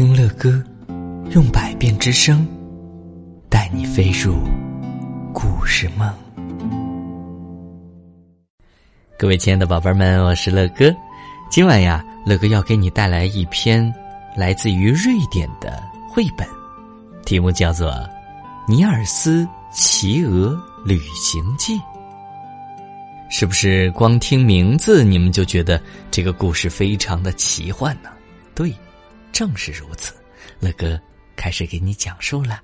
[0.00, 0.64] 听乐歌，
[1.32, 2.48] 用百变之声
[3.50, 4.34] 带你飞入
[5.30, 6.10] 故事梦。
[9.18, 10.90] 各位亲爱的宝贝们，我是乐哥。
[11.50, 13.94] 今晚呀，乐哥要给你带来一篇
[14.34, 16.48] 来自于瑞典的绘本，
[17.26, 17.90] 题目叫做
[18.66, 21.76] 《尼尔斯骑鹅旅行记》。
[23.28, 25.78] 是不是光听名字你们就觉得
[26.10, 28.08] 这个故事非常的奇幻呢？
[28.54, 28.74] 对。
[29.32, 30.14] 正是如此，
[30.58, 31.00] 乐哥
[31.36, 32.60] 开始给你讲述了。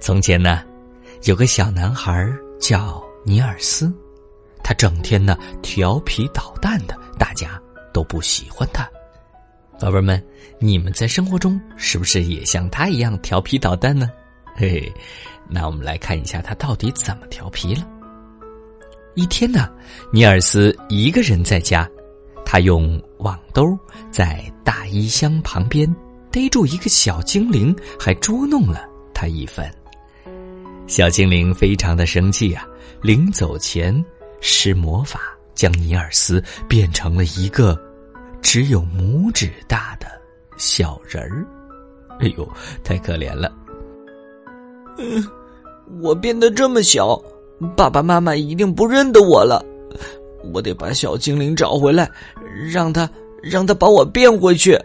[0.00, 0.62] 从前呢，
[1.24, 3.92] 有个小男孩叫尼尔斯，
[4.62, 7.60] 他整天呢调皮捣蛋的，大家
[7.92, 8.88] 都不喜欢他。
[9.80, 10.22] 宝贝们，
[10.58, 14.10] 你们在生活中是不是也像他一样调皮捣蛋呢？
[14.56, 14.94] 嘿嘿，
[15.48, 17.86] 那我们来看一下他到底怎么调皮了。
[19.14, 19.70] 一天呢，
[20.12, 21.88] 尼尔斯一个人在家。
[22.44, 23.78] 他用网兜
[24.10, 25.92] 在大衣箱旁边
[26.30, 29.70] 逮住一个小精灵，还捉弄了他一番。
[30.86, 32.66] 小精灵非常的生气啊，
[33.00, 34.04] 临走前
[34.40, 35.20] 施魔法，
[35.54, 37.80] 将尼尔斯变成了一个
[38.42, 40.06] 只有拇指大的
[40.56, 41.46] 小人儿。
[42.20, 42.48] 哎呦，
[42.84, 43.50] 太可怜了！
[44.98, 45.26] 嗯，
[46.00, 47.20] 我变得这么小，
[47.74, 49.64] 爸爸妈妈一定不认得我了。
[50.52, 52.10] 我得把小精灵找回来，
[52.70, 53.08] 让他
[53.42, 54.78] 让他把我变回去。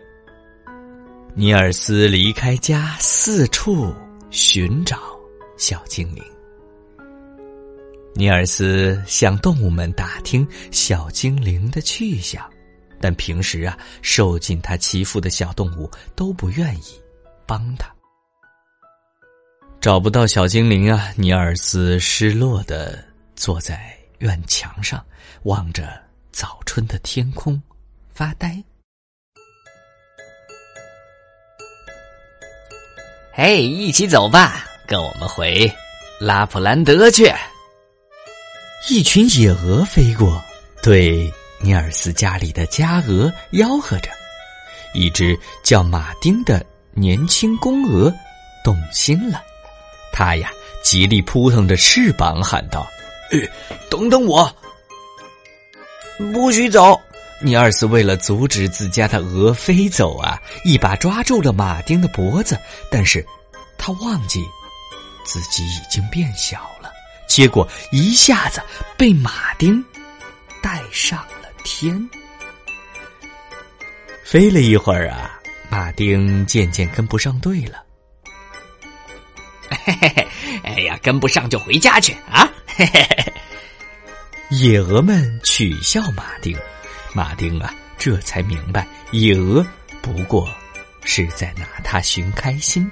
[1.34, 3.94] 尼尔斯离开家，四处
[4.30, 4.98] 寻找
[5.58, 6.24] 小精灵。
[8.16, 12.44] 尼尔斯向动物们打听小精灵的去向，
[13.00, 17.00] 但平时啊，受尽他欺负的小动物都不愿意
[17.46, 17.90] 帮他。
[19.80, 23.02] 找不到小精灵啊，尼尔斯失落的
[23.36, 23.99] 坐在。
[24.20, 25.04] 院墙上，
[25.44, 27.62] 望着早春的天空，
[28.14, 28.62] 发呆。
[33.34, 35.72] 嘿，一起走吧，跟我们回
[36.20, 37.32] 拉普兰德去。
[38.90, 40.42] 一群野鹅飞过，
[40.84, 44.10] 对尼尔斯家里的家鹅吆喝着。
[44.94, 48.14] 一只叫马丁的年轻公鹅
[48.64, 49.42] 动心了，
[50.12, 50.52] 它呀
[50.84, 52.86] 极力扑腾着翅膀，喊道。
[53.90, 54.56] 等等我！
[56.34, 57.00] 不许走！
[57.42, 62.60] 尼尔斯为了阻止自家的鹅飞走啊，一把抓住了马丁的脖子，
[62.92, 63.26] 但是
[63.78, 64.44] 他忘记
[65.24, 66.92] 自己已经变小了，
[67.30, 68.62] 结果一下子
[68.98, 69.82] 被马丁
[70.62, 72.10] 带上了天。
[74.26, 77.82] 飞了一会儿啊，马丁渐渐跟不上队了。
[79.70, 80.28] 嘿嘿嘿，
[80.64, 82.52] 哎呀，跟不上就回家去啊！
[82.80, 83.34] 嘿嘿嘿，
[84.52, 86.58] 野鹅们取笑马丁，
[87.14, 89.68] 马丁啊，这才明白野鹅
[90.02, 90.50] 不过
[91.04, 92.90] 是在拿他寻开心，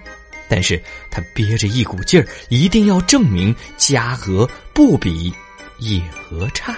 [0.49, 0.77] 但是
[1.09, 5.33] 他憋着一股劲儿，一定要证明家鹅不比
[5.79, 6.75] 野鹅差。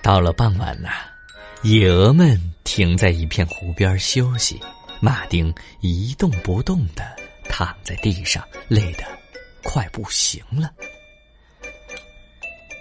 [0.00, 0.88] 到了傍晚呐，
[1.62, 4.60] 野鹅们停在一片湖边休息，
[5.00, 7.04] 马丁一动不动的
[7.48, 9.04] 躺在地上，累得。
[9.64, 10.70] 快不行了，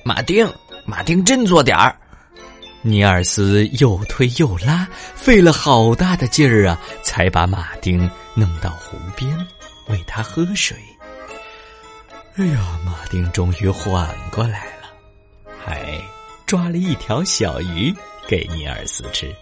[0.03, 0.47] 马丁，
[0.85, 1.97] 马丁，振作点儿！
[2.81, 4.85] 尼尔斯又推又拉，
[5.15, 9.35] 费了好大的劲儿啊，才把马丁弄到湖边，
[9.87, 10.77] 喂他喝水。
[12.35, 14.91] 哎呀，马丁终于缓过来了，
[15.65, 16.01] 还
[16.45, 17.95] 抓了一条小鱼
[18.27, 19.33] 给尼尔斯吃。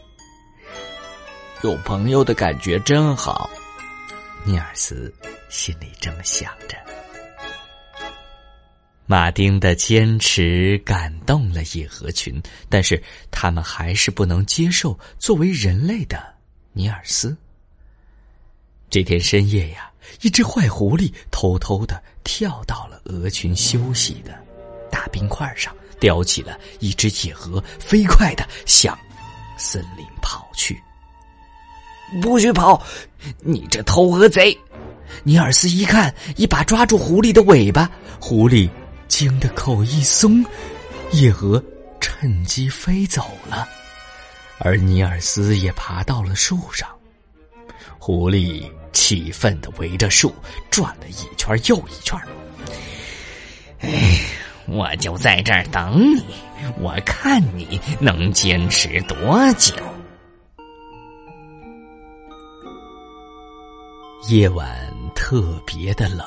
[1.63, 3.50] 有朋友的感觉真好，
[4.44, 5.12] 尼尔斯
[5.50, 6.78] 心里这么想着。
[9.12, 16.34] 马丁的坚持感动了野鹅群，但是他们还是不能接受作为人类的
[16.72, 17.36] 尼尔斯。
[18.90, 24.34] 这天深夜呀，一只坏狐狸偷偷的跳到了鹅群休息的
[24.90, 28.97] 大冰块上，叼起了一只野鹅，飞快的向
[29.58, 30.82] 森林跑去。
[32.22, 32.82] 不许跑！
[33.40, 34.58] 你这偷鹅贼！
[35.26, 37.91] 尼尔斯一看，一把抓住狐狸的尾巴，
[38.22, 38.70] 狐狸。
[39.11, 40.41] 惊的口一松，
[41.11, 41.61] 野鹅
[41.99, 43.67] 趁机飞走了，
[44.58, 46.87] 而尼尔斯也爬到了树上。
[47.99, 48.63] 狐狸
[48.93, 50.34] 气愤的围着树
[50.69, 52.17] 转了一圈又一圈。
[53.79, 53.90] 哎，
[54.66, 56.23] 我就在这儿等你，
[56.79, 59.75] 我看你能坚持多久。
[64.29, 66.25] 夜晚特别的冷。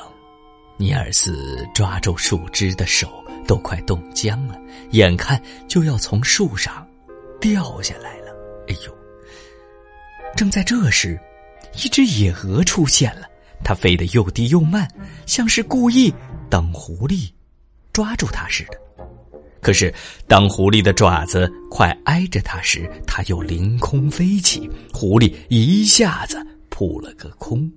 [0.77, 4.59] 尼尔斯抓住树枝的手都快冻僵了，
[4.91, 6.85] 眼看就要从树上
[7.39, 8.33] 掉下来了。
[8.67, 8.93] 哎呦！
[10.35, 11.19] 正在这时，
[11.75, 13.27] 一只野鹅出现了。
[13.63, 14.87] 它飞得又低又慢，
[15.25, 16.13] 像是故意
[16.49, 17.31] 等狐狸
[17.93, 18.79] 抓住它似的。
[19.61, 19.91] 可是，
[20.27, 27.71] 当狐狸的爪子快挨着它时，它又凌空飞起，狐狸一下子扑了个空。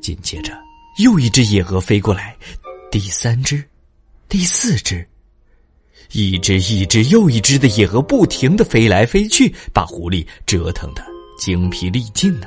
[0.00, 0.56] 紧接着，
[0.98, 2.36] 又一只野鹅飞过来，
[2.90, 3.62] 第三只，
[4.28, 5.06] 第四只，
[6.12, 11.02] 一只一只又一只的野鹅不停的飞来飞去，把狐狸折腾的
[11.38, 12.46] 精疲力尽呢。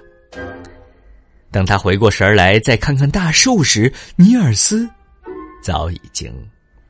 [1.52, 4.88] 等他回过神来，再看看大树时，尼尔斯
[5.64, 6.32] 早已经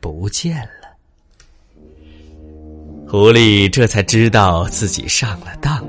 [0.01, 0.85] 不见了。
[3.07, 5.87] 狐狸这才知道自己上了当，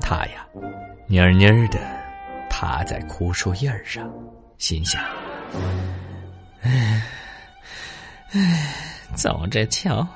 [0.00, 0.46] 他呀，
[1.08, 1.78] 蔫蔫的
[2.50, 4.12] 趴在枯树叶上，
[4.58, 5.02] 心想
[6.62, 7.02] ：“唉，
[8.32, 8.74] 唉，
[9.14, 10.06] 走着瞧，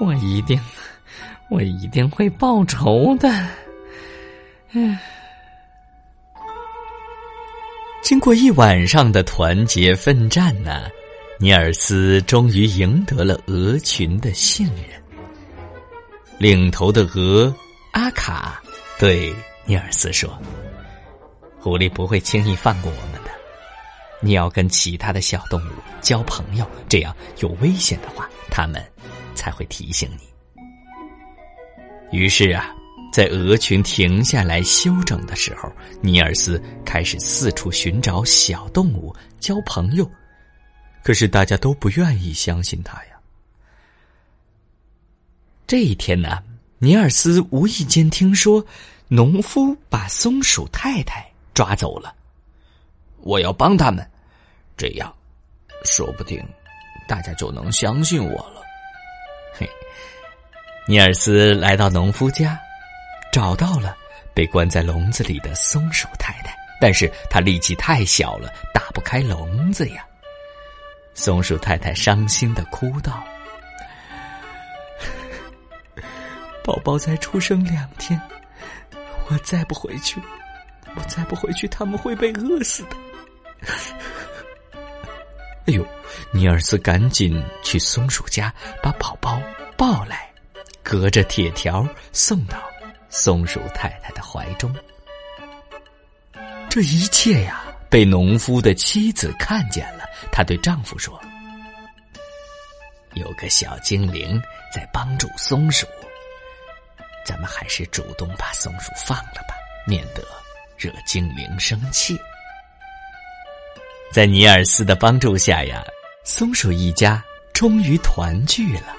[0.00, 0.60] 我一定，
[1.50, 3.28] 我一定会报仇的。”
[4.72, 4.98] 嗯。
[8.02, 10.88] 经过一晚上的团结奋战呢，
[11.38, 15.00] 尼尔斯终于赢得了鹅群的信任。
[16.36, 17.54] 领头的鹅
[17.92, 18.60] 阿卡
[18.98, 19.32] 对
[19.64, 20.36] 尼尔斯说
[21.60, 23.11] ：“狐狸不会轻易放过我们，
[24.22, 28.82] 你要跟其他的小动物交朋友，这样有危险的话，他们
[29.34, 30.62] 才会提醒你。”
[32.16, 32.74] 于是啊。
[33.12, 35.70] 在鹅群停下来休整的时候，
[36.00, 40.10] 尼尔斯开始四处寻找小动物交朋友，
[41.02, 43.20] 可是大家都不愿意相信他呀。
[45.66, 46.42] 这一天呢，
[46.78, 48.64] 尼尔斯无意间听说，
[49.08, 52.14] 农夫把松鼠太太抓走了。
[53.22, 54.06] 我要帮他们，
[54.76, 55.12] 这样，
[55.84, 56.42] 说不定
[57.08, 58.62] 大家就能相信我了。
[59.54, 59.68] 嘿，
[60.86, 62.58] 尼尔斯来到农夫家。
[63.32, 63.96] 找到了
[64.34, 70.04] 被关在笼子里的松鼠太太，但是她力气太小了，打不开笼子呀。
[71.14, 73.24] 松鼠太太伤心的哭道
[76.62, 78.20] ：“宝宝才出生两天，
[79.30, 80.20] 我再不回去，
[80.94, 82.96] 我再不回去，他们会被饿死的。”
[85.66, 85.86] 哎呦，
[86.32, 89.40] 尼尔斯赶紧去松鼠家把宝宝
[89.76, 90.28] 抱来，
[90.82, 92.60] 隔着铁条送到。
[93.14, 94.74] 松鼠太太的怀中，
[96.70, 100.04] 这一切呀，被农夫的妻子看见了。
[100.32, 101.20] 她对丈夫说
[103.12, 104.40] ：“有个小精灵
[104.74, 105.86] 在帮助松鼠，
[107.22, 109.54] 咱们还是主动把松鼠放了吧，
[109.86, 110.24] 免得
[110.78, 112.18] 惹精灵生气。”
[114.12, 115.82] 在尼尔斯的帮助下呀，
[116.22, 117.24] 松鼠一家
[117.54, 118.94] 终于团聚了。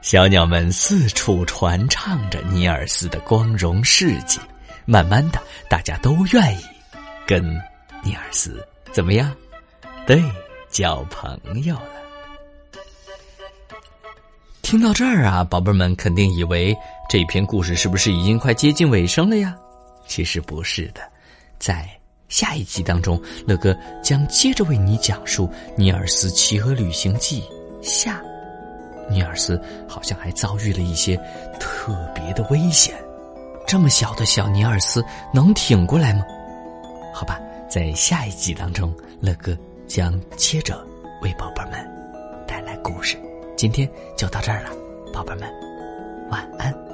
[0.00, 4.38] 小鸟们四处传唱着尼尔斯的光荣事迹，
[4.84, 6.62] 慢慢的，大家都愿意
[7.26, 7.42] 跟
[8.00, 9.34] 尼尔斯怎么样？
[10.06, 10.22] 对，
[10.70, 11.90] 交朋友了。
[14.62, 16.72] 听到这儿啊，宝贝们肯定以为
[17.08, 19.52] 这篇故事是不是已经快接近尾声了呀？
[20.06, 21.00] 其实不是的，
[21.58, 21.88] 在
[22.28, 27.42] 下一集当中，乐哥将接着为你讲述《尼尔斯骑鹅旅行记》
[27.82, 28.20] 下。
[29.08, 31.14] 尼尔斯好像还遭遇了一些
[31.60, 32.94] 特别的危险，
[33.66, 36.24] 这么小的小尼尔斯能挺过来吗？
[37.12, 39.56] 好吧，在下一集当中，乐哥
[39.86, 40.82] 将接着
[41.20, 41.72] 为宝贝们
[42.46, 43.18] 带来故事。
[43.56, 44.70] 今天就到这儿了，
[45.12, 45.48] 宝贝们，
[46.30, 46.93] 晚安。